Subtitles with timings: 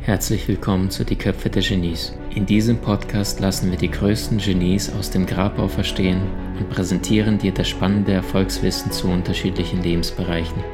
[0.00, 2.12] Herzlich willkommen zu Die Köpfe der Genies.
[2.34, 6.22] In diesem Podcast lassen wir die größten Genies aus dem Grabau verstehen
[6.58, 10.64] und präsentieren dir das spannende Erfolgswissen zu unterschiedlichen Lebensbereichen.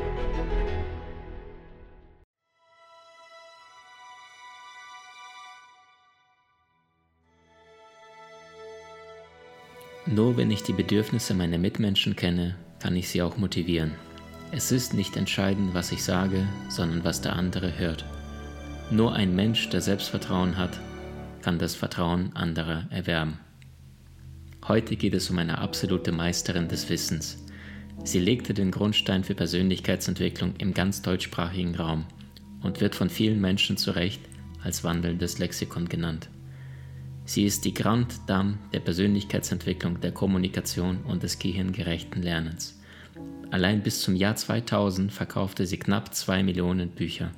[10.06, 13.92] Nur wenn ich die Bedürfnisse meiner Mitmenschen kenne, kann ich sie auch motivieren.
[14.52, 18.04] Es ist nicht entscheidend, was ich sage, sondern was der andere hört.
[18.90, 20.80] Nur ein Mensch, der Selbstvertrauen hat,
[21.42, 23.38] kann das Vertrauen anderer erwerben.
[24.66, 27.44] Heute geht es um eine absolute Meisterin des Wissens.
[28.02, 32.06] Sie legte den Grundstein für Persönlichkeitsentwicklung im ganz deutschsprachigen Raum
[32.62, 34.20] und wird von vielen Menschen zu Recht
[34.62, 36.28] als wandelndes Lexikon genannt.
[37.24, 42.80] Sie ist die Grande Dame der Persönlichkeitsentwicklung, der Kommunikation und des gehirngerechten Lernens.
[43.50, 47.30] Allein bis zum Jahr 2000 verkaufte sie knapp zwei Millionen Bücher.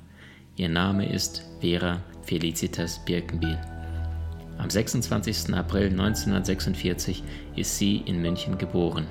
[0.55, 3.59] Ihr Name ist Vera Felicitas Birkenbiel.
[4.57, 5.53] Am 26.
[5.53, 7.23] April 1946
[7.55, 9.07] ist sie in München geboren.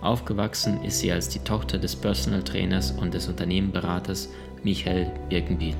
[0.00, 4.28] Aufgewachsen ist sie als die Tochter des Personal Trainers und des Unternehmenberaters
[4.62, 5.74] Michael Birkenbiel.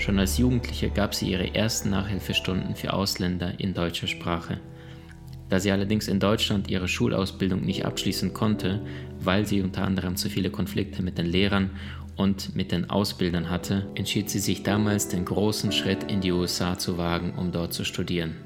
[0.00, 4.58] Schon als Jugendliche gab sie ihre ersten Nachhilfestunden für Ausländer in deutscher Sprache.
[5.50, 8.80] Da sie allerdings in Deutschland ihre Schulausbildung nicht abschließen konnte,
[9.20, 11.70] weil sie unter anderem zu viele Konflikte mit den Lehrern
[12.16, 16.78] und mit den Ausbildern hatte, entschied sie sich damals, den großen Schritt in die USA
[16.78, 18.36] zu wagen, um dort zu studieren.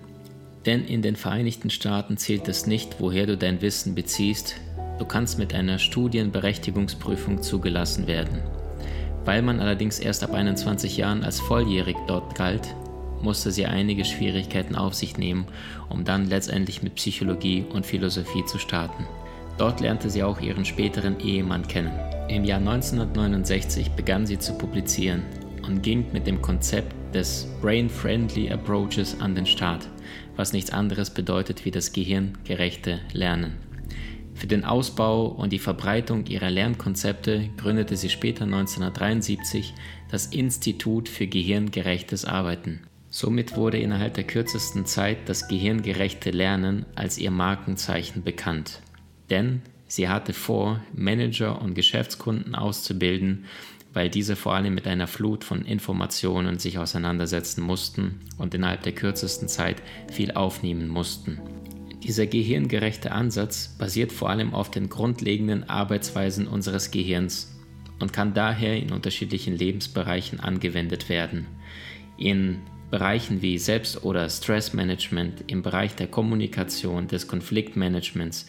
[0.66, 4.56] Denn in den Vereinigten Staaten zählt es nicht, woher du dein Wissen beziehst,
[4.98, 8.40] du kannst mit einer Studienberechtigungsprüfung zugelassen werden.
[9.24, 12.74] Weil man allerdings erst ab 21 Jahren als volljährig dort galt,
[13.22, 15.46] musste sie einige Schwierigkeiten auf sich nehmen,
[15.88, 19.06] um dann letztendlich mit Psychologie und Philosophie zu starten.
[19.56, 21.92] Dort lernte sie auch ihren späteren Ehemann kennen.
[22.28, 25.22] Im Jahr 1969 begann sie zu publizieren
[25.66, 29.88] und ging mit dem Konzept des Brain-Friendly Approaches an den Start,
[30.36, 33.54] was nichts anderes bedeutet wie das gehirngerechte Lernen.
[34.44, 39.72] Für den Ausbau und die Verbreitung ihrer Lernkonzepte gründete sie später 1973
[40.10, 42.80] das Institut für gehirngerechtes Arbeiten.
[43.08, 48.82] Somit wurde innerhalb der kürzesten Zeit das gehirngerechte Lernen als ihr Markenzeichen bekannt.
[49.30, 53.46] Denn Sie hatte vor, Manager und Geschäftskunden auszubilden,
[53.94, 58.92] weil diese vor allem mit einer Flut von Informationen sich auseinandersetzen mussten und innerhalb der
[58.92, 59.80] kürzesten Zeit
[60.12, 61.40] viel aufnehmen mussten.
[62.04, 67.58] Dieser gehirngerechte Ansatz basiert vor allem auf den grundlegenden Arbeitsweisen unseres Gehirns
[67.98, 71.46] und kann daher in unterschiedlichen Lebensbereichen angewendet werden.
[72.18, 72.58] In
[72.90, 78.46] Bereichen wie Selbst- oder Stressmanagement, im Bereich der Kommunikation, des Konfliktmanagements,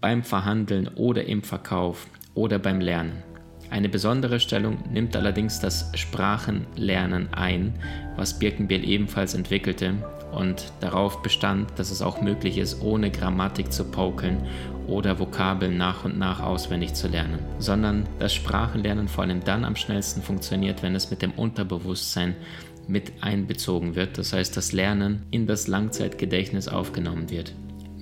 [0.00, 3.22] beim Verhandeln oder im Verkauf oder beim Lernen.
[3.74, 7.74] Eine besondere Stellung nimmt allerdings das Sprachenlernen ein,
[8.14, 9.94] was Birkenbiel ebenfalls entwickelte
[10.30, 14.38] und darauf bestand, dass es auch möglich ist, ohne Grammatik zu pokeln
[14.86, 19.74] oder Vokabeln nach und nach auswendig zu lernen, sondern das Sprachenlernen vor allem dann am
[19.74, 22.36] schnellsten funktioniert, wenn es mit dem Unterbewusstsein
[22.86, 27.52] mit einbezogen wird, das heißt das Lernen in das Langzeitgedächtnis aufgenommen wird.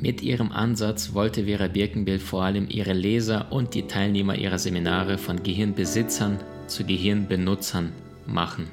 [0.02, 5.16] Mit ihrem Ansatz wollte Vera Birkenbild vor allem ihre Leser und die Teilnehmer ihrer Seminare
[5.16, 7.92] von Gehirnbesitzern zu Gehirnbenutzern
[8.26, 8.66] machen.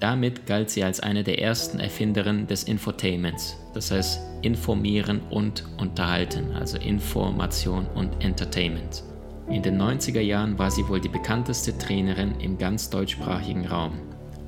[0.00, 6.50] Damit galt sie als eine der ersten Erfinderinnen des Infotainments, das heißt informieren und unterhalten,
[6.56, 9.04] also Information und Entertainment.
[9.48, 13.92] In den 90er Jahren war sie wohl die bekannteste Trainerin im ganz deutschsprachigen Raum.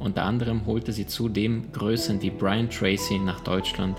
[0.01, 3.97] Unter anderem holte sie zudem Größen wie Brian Tracy nach Deutschland,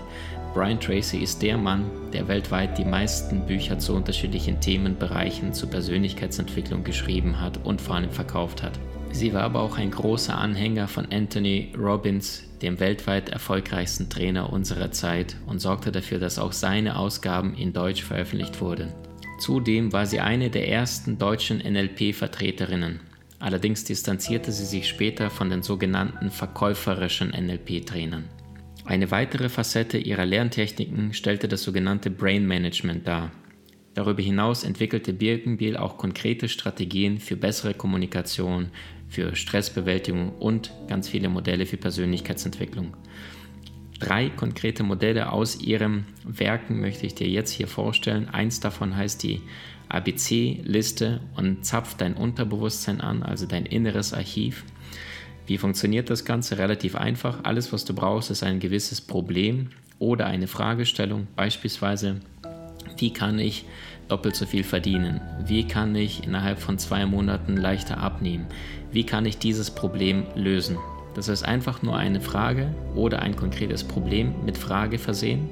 [0.54, 6.84] Brian Tracy ist der Mann, der weltweit die meisten Bücher zu unterschiedlichen Themenbereichen zur Persönlichkeitsentwicklung
[6.84, 8.78] geschrieben hat und vor allem verkauft hat.
[9.12, 14.90] Sie war aber auch ein großer Anhänger von Anthony Robbins, dem weltweit erfolgreichsten Trainer unserer
[14.90, 18.92] Zeit, und sorgte dafür, dass auch seine Ausgaben in Deutsch veröffentlicht wurden.
[19.38, 23.00] Zudem war sie eine der ersten deutschen NLP-Vertreterinnen.
[23.38, 28.24] Allerdings distanzierte sie sich später von den sogenannten verkäuferischen NLP-Trainern.
[28.92, 33.32] Eine weitere Facette ihrer Lerntechniken stellte das sogenannte Brain Management dar.
[33.94, 38.68] Darüber hinaus entwickelte Birkenbiel auch konkrete Strategien für bessere Kommunikation,
[39.08, 42.94] für Stressbewältigung und ganz viele Modelle für Persönlichkeitsentwicklung.
[43.98, 48.28] Drei konkrete Modelle aus ihren Werken möchte ich dir jetzt hier vorstellen.
[48.28, 49.40] Eins davon heißt die
[49.88, 54.66] ABC-Liste und zapft dein Unterbewusstsein an, also dein inneres Archiv.
[55.46, 56.58] Wie funktioniert das Ganze?
[56.58, 57.40] Relativ einfach.
[57.42, 61.26] Alles, was du brauchst, ist ein gewisses Problem oder eine Fragestellung.
[61.36, 62.20] Beispielsweise,
[62.96, 63.64] wie kann ich
[64.08, 65.20] doppelt so viel verdienen?
[65.46, 68.46] Wie kann ich innerhalb von zwei Monaten leichter abnehmen?
[68.92, 70.78] Wie kann ich dieses Problem lösen?
[71.14, 75.50] Das ist einfach nur eine Frage oder ein konkretes Problem mit Frage versehen.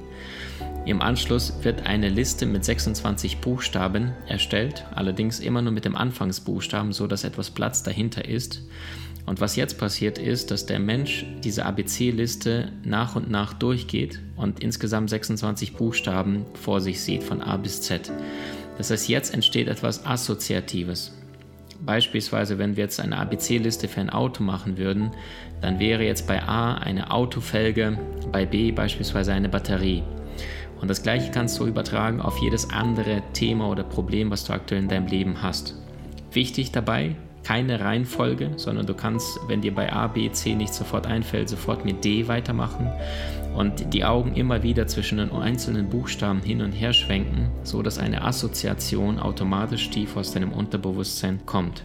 [0.86, 6.92] Im Anschluss wird eine Liste mit 26 Buchstaben erstellt, allerdings immer nur mit dem Anfangsbuchstaben,
[6.92, 8.62] so dass etwas Platz dahinter ist.
[9.26, 14.60] Und was jetzt passiert ist, dass der Mensch diese ABC-Liste nach und nach durchgeht und
[14.60, 18.10] insgesamt 26 Buchstaben vor sich sieht, von A bis Z.
[18.78, 21.12] Das heißt, jetzt entsteht etwas Assoziatives.
[21.84, 25.10] Beispielsweise, wenn wir jetzt eine ABC-Liste für ein Auto machen würden,
[25.60, 27.98] dann wäre jetzt bei A eine Autofelge,
[28.32, 30.02] bei B beispielsweise eine Batterie.
[30.80, 34.82] Und das gleiche kannst du übertragen auf jedes andere Thema oder Problem, was du aktuell
[34.82, 35.74] in deinem Leben hast.
[36.32, 41.06] Wichtig dabei, keine Reihenfolge, sondern du kannst, wenn dir bei A, B, C nicht sofort
[41.06, 42.90] einfällt, sofort mit D weitermachen
[43.54, 47.98] und die Augen immer wieder zwischen den einzelnen Buchstaben hin und her schwenken, so dass
[47.98, 51.82] eine Assoziation automatisch tief aus deinem Unterbewusstsein kommt.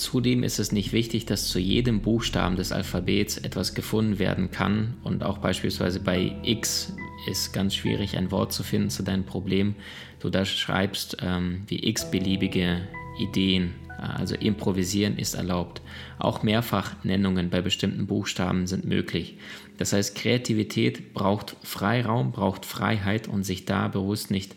[0.00, 4.94] Zudem ist es nicht wichtig, dass zu jedem Buchstaben des Alphabets etwas gefunden werden kann
[5.04, 6.94] und auch beispielsweise bei X
[7.30, 9.74] ist ganz schwierig ein Wort zu finden zu deinem Problem.
[10.18, 12.80] Du da schreibst ähm, wie x beliebige
[13.18, 15.82] Ideen also improvisieren ist erlaubt.
[16.18, 19.36] Auch Mehrfachnennungen bei bestimmten Buchstaben sind möglich.
[19.76, 24.56] Das heißt, Kreativität braucht Freiraum, braucht Freiheit und sich da bewusst nicht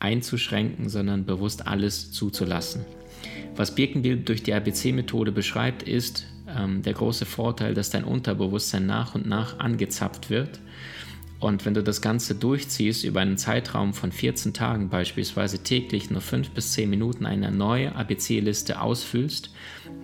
[0.00, 2.84] einzuschränken, sondern bewusst alles zuzulassen.
[3.56, 9.14] Was Birkenbild durch die ABC-Methode beschreibt, ist ähm, der große Vorteil, dass dein Unterbewusstsein nach
[9.14, 10.60] und nach angezapft wird.
[11.38, 16.20] Und wenn du das Ganze durchziehst über einen Zeitraum von 14 Tagen beispielsweise täglich nur
[16.20, 19.50] 5 bis 10 Minuten eine neue ABC-Liste ausfüllst,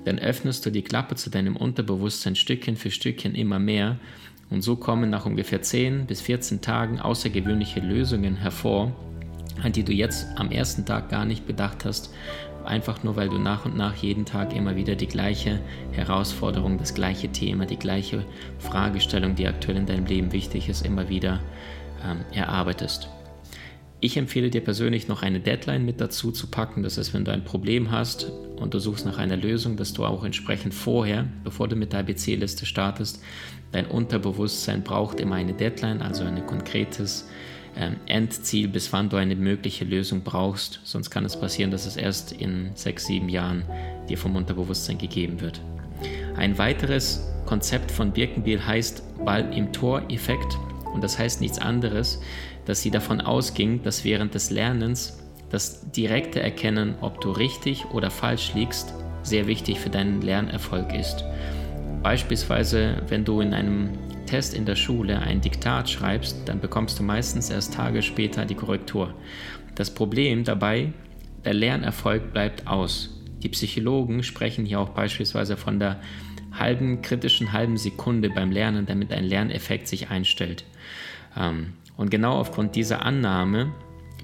[0.04, 3.98] dann öffnest du die Klappe zu deinem Unterbewusstsein Stückchen für Stückchen immer mehr.
[4.50, 8.92] Und so kommen nach ungefähr 10 bis 14 Tagen außergewöhnliche Lösungen hervor,
[9.62, 12.10] an die du jetzt am ersten Tag gar nicht bedacht hast
[12.64, 15.60] einfach nur weil du nach und nach jeden Tag immer wieder die gleiche
[15.92, 18.24] Herausforderung, das gleiche Thema, die gleiche
[18.58, 21.40] Fragestellung, die aktuell in deinem Leben wichtig ist, immer wieder
[22.04, 23.08] ähm, erarbeitest.
[24.00, 26.84] Ich empfehle dir persönlich noch eine Deadline mit dazu zu packen.
[26.84, 30.04] Das heißt, wenn du ein Problem hast und du suchst nach einer Lösung, dass du
[30.04, 33.20] auch entsprechend vorher, bevor du mit der ABC-Liste startest,
[33.72, 37.28] dein Unterbewusstsein braucht immer eine Deadline, also ein konkretes
[38.06, 40.80] Endziel, bis wann du eine mögliche Lösung brauchst.
[40.84, 43.64] Sonst kann es passieren, dass es erst in sechs, sieben Jahren
[44.08, 45.60] dir vom Unterbewusstsein gegeben wird.
[46.36, 50.58] Ein weiteres Konzept von Birkenbiel heißt Ball im Tor-Effekt.
[50.92, 52.20] Und das heißt nichts anderes,
[52.64, 55.18] dass sie davon ausging, dass während des Lernens
[55.50, 58.92] das direkte Erkennen, ob du richtig oder falsch liegst,
[59.22, 61.24] sehr wichtig für deinen Lernerfolg ist.
[62.02, 63.90] Beispielsweise, wenn du in einem
[64.28, 68.54] Test in der Schule ein Diktat schreibst, dann bekommst du meistens erst Tage später die
[68.54, 69.14] Korrektur.
[69.74, 70.92] Das Problem dabei,
[71.46, 73.22] der Lernerfolg bleibt aus.
[73.42, 76.00] Die Psychologen sprechen hier auch beispielsweise von der
[76.52, 80.64] halben kritischen halben Sekunde beim Lernen, damit ein Lerneffekt sich einstellt.
[81.34, 83.72] Ähm, und genau aufgrund dieser Annahme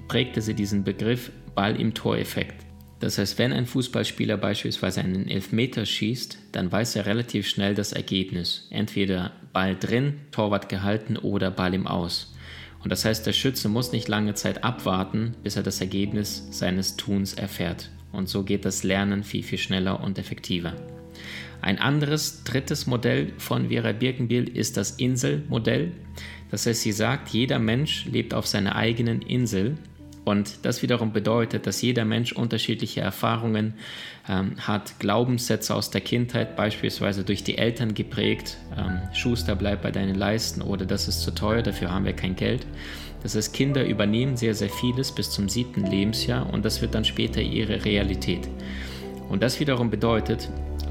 [0.07, 2.64] prägte sie diesen Begriff Ball im Toreffekt.
[2.99, 7.91] Das heißt, wenn ein Fußballspieler beispielsweise einen Elfmeter schießt, dann weiß er relativ schnell das
[7.91, 8.67] Ergebnis.
[8.69, 12.33] Entweder Ball drin, Torwart gehalten oder Ball im Aus.
[12.83, 16.95] Und das heißt, der Schütze muss nicht lange Zeit abwarten, bis er das Ergebnis seines
[16.95, 17.89] Tuns erfährt.
[18.11, 20.73] Und so geht das Lernen viel, viel schneller und effektiver.
[21.61, 25.91] Ein anderes, drittes Modell von Vera Birkenbiel ist das Inselmodell.
[26.51, 29.77] Das heißt, sie sagt, jeder Mensch lebt auf seiner eigenen Insel
[30.25, 33.75] und das wiederum bedeutet, dass jeder Mensch unterschiedliche Erfahrungen
[34.27, 39.91] ähm, hat, Glaubenssätze aus der Kindheit, beispielsweise durch die Eltern geprägt, ähm, Schuster bleibt bei
[39.91, 42.65] deinen Leisten oder das ist zu teuer, dafür haben wir kein Geld.
[43.21, 47.05] Das heißt, Kinder übernehmen sehr, sehr vieles bis zum siebten Lebensjahr und das wird dann
[47.05, 48.49] später ihre Realität.
[49.29, 50.49] Und das wiederum bedeutet,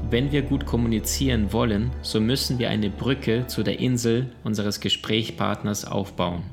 [0.09, 5.85] wenn wir gut kommunizieren wollen, so müssen wir eine Brücke zu der Insel unseres Gesprächspartners
[5.85, 6.43] aufbauen.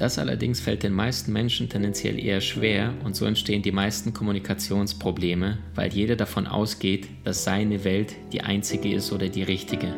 [0.00, 5.58] Das allerdings fällt den meisten Menschen tendenziell eher schwer und so entstehen die meisten Kommunikationsprobleme,
[5.74, 9.94] weil jeder davon ausgeht, dass seine Welt die einzige ist oder die richtige.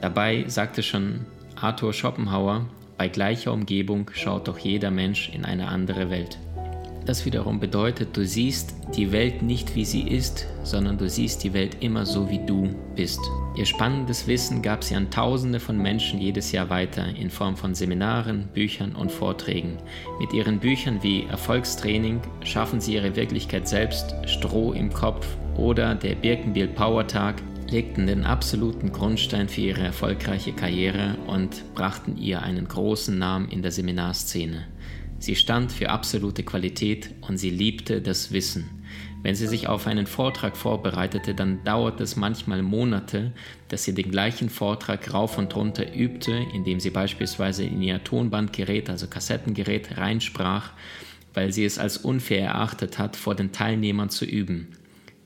[0.00, 2.66] Dabei sagte schon Arthur Schopenhauer,
[2.98, 6.36] bei gleicher Umgebung schaut doch jeder Mensch in eine andere Welt.
[7.06, 11.54] Das wiederum bedeutet, du siehst die Welt nicht wie sie ist, sondern du siehst die
[11.54, 13.20] Welt immer so wie du bist.
[13.56, 17.74] Ihr spannendes Wissen gab sie an Tausende von Menschen jedes Jahr weiter in Form von
[17.74, 19.78] Seminaren, Büchern und Vorträgen.
[20.20, 25.26] Mit ihren Büchern wie Erfolgstraining schaffen sie ihre Wirklichkeit selbst, Stroh im Kopf
[25.56, 32.16] oder der Birkenbiel Power Tag legten den absoluten Grundstein für ihre erfolgreiche Karriere und brachten
[32.16, 34.66] ihr einen großen Namen in der Seminarszene.
[35.20, 38.70] Sie stand für absolute Qualität und sie liebte das Wissen.
[39.22, 43.32] Wenn sie sich auf einen Vortrag vorbereitete, dann dauerte es manchmal Monate,
[43.68, 48.88] dass sie den gleichen Vortrag rauf und runter übte, indem sie beispielsweise in ihr Tonbandgerät,
[48.88, 50.72] also Kassettengerät, reinsprach,
[51.34, 54.68] weil sie es als unfair erachtet hat, vor den Teilnehmern zu üben.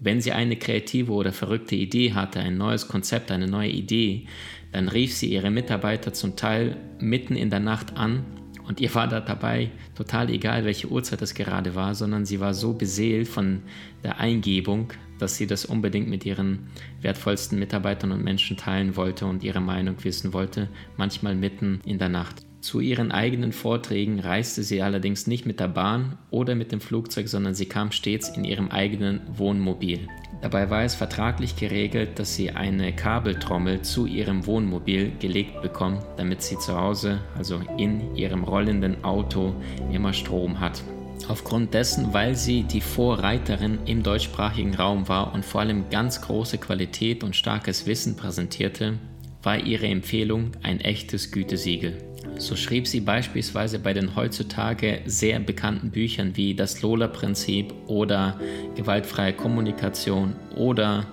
[0.00, 4.26] Wenn sie eine kreative oder verrückte Idee hatte, ein neues Konzept, eine neue Idee,
[4.72, 8.24] dann rief sie ihre Mitarbeiter zum Teil mitten in der Nacht an
[8.66, 12.54] und ihr war da dabei total egal, welche Uhrzeit es gerade war, sondern sie war
[12.54, 13.62] so beseelt von
[14.02, 19.42] der Eingebung, dass sie das unbedingt mit ihren wertvollsten Mitarbeitern und Menschen teilen wollte und
[19.42, 22.44] ihre Meinung wissen wollte, manchmal mitten in der Nacht.
[22.64, 27.28] Zu ihren eigenen Vorträgen reiste sie allerdings nicht mit der Bahn oder mit dem Flugzeug,
[27.28, 30.08] sondern sie kam stets in ihrem eigenen Wohnmobil.
[30.40, 36.40] Dabei war es vertraglich geregelt, dass sie eine Kabeltrommel zu ihrem Wohnmobil gelegt bekommt, damit
[36.40, 39.54] sie zu Hause, also in ihrem rollenden Auto,
[39.92, 40.82] immer Strom hat.
[41.28, 46.58] Aufgrund dessen, weil sie die Vorreiterin im deutschsprachigen Raum war und vor allem ganz große
[46.58, 48.98] Qualität und starkes Wissen präsentierte,
[49.42, 51.96] war ihre Empfehlung ein echtes Gütesiegel.
[52.36, 58.38] So schrieb sie beispielsweise bei den heutzutage sehr bekannten Büchern wie Das Lola-Prinzip oder
[58.74, 61.06] Gewaltfreie Kommunikation oder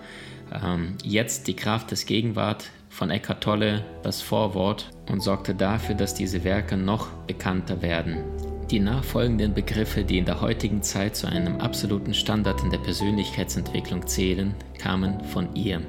[0.51, 6.13] ähm, Jetzt die Kraft des Gegenwart von Eckhart Tolle das Vorwort und sorgte dafür, dass
[6.13, 8.50] diese Werke noch bekannter werden.
[8.71, 14.07] Die nachfolgenden Begriffe, die in der heutigen Zeit zu einem absoluten Standard in der Persönlichkeitsentwicklung
[14.07, 15.81] zählen, kamen von ihr.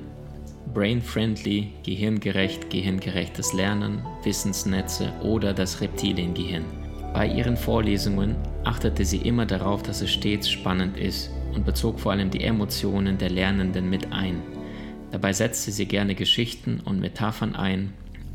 [0.74, 6.64] Brain-friendly, gehirngerecht, gehirngerechtes Lernen, Wissensnetze oder das Reptiliengehirn.
[7.14, 8.34] Bei ihren Vorlesungen
[8.64, 13.16] achtete sie immer darauf, dass es stets spannend ist und bezog vor allem die Emotionen
[13.16, 14.42] der Lernenden mit ein.
[15.12, 17.92] Dabei setzte sie gerne Geschichten und Metaphern ein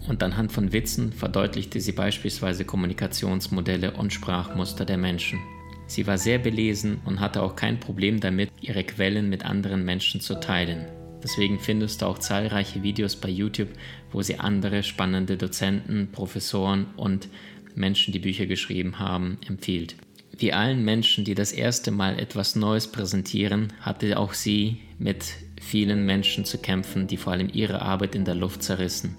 [0.08, 5.40] und anhand von Witzen verdeutlichte sie beispielsweise Kommunikationsmodelle und Sprachmuster der Menschen.
[5.88, 10.20] Sie war sehr belesen und hatte auch kein Problem damit, ihre Quellen mit anderen Menschen
[10.20, 10.86] zu teilen.
[11.24, 13.70] Deswegen findest du auch zahlreiche Videos bei YouTube,
[14.12, 17.30] wo sie andere spannende Dozenten, Professoren und
[17.76, 19.96] Menschen, die Bücher geschrieben haben, empfiehlt.
[20.38, 25.26] Wie allen Menschen, die das erste Mal etwas Neues präsentieren, hatte auch sie mit
[25.60, 29.18] vielen Menschen zu kämpfen, die vor allem ihre Arbeit in der Luft zerrissen.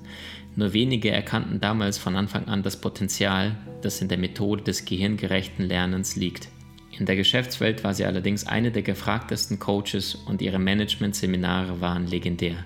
[0.58, 5.64] Nur wenige erkannten damals von Anfang an das Potenzial, das in der Methode des gehirngerechten
[5.64, 6.48] Lernens liegt.
[6.98, 12.56] In der Geschäftswelt war sie allerdings eine der gefragtesten Coaches und ihre Management-Seminare waren legendär.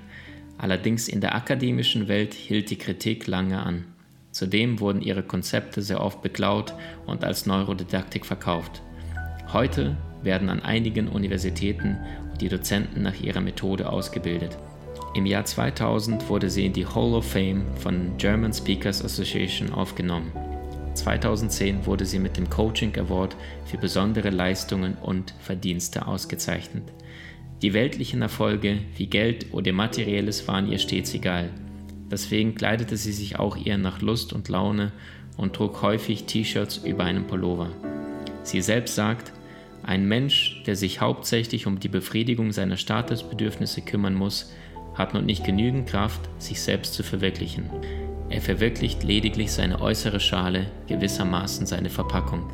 [0.56, 3.84] Allerdings in der akademischen Welt hielt die Kritik lange an.
[4.30, 6.72] Zudem wurden ihre Konzepte sehr oft beklaut
[7.04, 8.80] und als Neurodidaktik verkauft.
[9.52, 11.98] Heute werden an einigen Universitäten
[12.40, 14.56] die Dozenten nach ihrer Methode ausgebildet.
[15.14, 20.32] Im Jahr 2000 wurde sie in die Hall of Fame von German Speakers Association aufgenommen.
[20.94, 26.84] 2010 wurde sie mit dem Coaching Award für besondere Leistungen und Verdienste ausgezeichnet.
[27.60, 31.50] Die weltlichen Erfolge wie Geld oder Materielles waren ihr stets egal.
[32.10, 34.92] Deswegen kleidete sie sich auch eher nach Lust und Laune
[35.36, 37.68] und trug häufig T-Shirts über einem Pullover.
[38.44, 39.32] Sie selbst sagt,
[39.82, 44.52] ein Mensch, der sich hauptsächlich um die Befriedigung seiner Statusbedürfnisse kümmern muss,
[44.94, 47.70] hat noch nicht genügend Kraft, sich selbst zu verwirklichen.
[48.28, 52.50] Er verwirklicht lediglich seine äußere Schale, gewissermaßen seine Verpackung.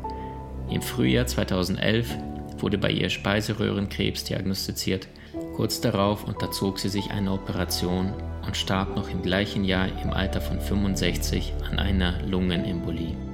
[0.69, 2.15] Im Frühjahr 2011
[2.57, 5.07] wurde bei ihr Speiseröhrenkrebs diagnostiziert.
[5.55, 8.13] Kurz darauf unterzog sie sich einer Operation
[8.45, 13.28] und starb noch im gleichen Jahr im Alter von 65 an einer Lungenembolie.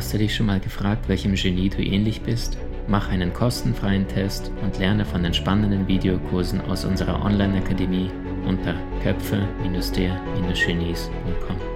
[0.00, 2.56] Hast du dich schon mal gefragt, welchem Genie du ähnlich bist?
[2.88, 8.10] Mach einen kostenfreien Test und lerne von den spannenden Videokursen aus unserer Online-Akademie
[8.46, 11.69] unter köpfe-der-genies.com.